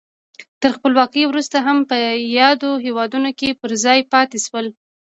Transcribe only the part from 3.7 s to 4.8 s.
ځای پاتې شول.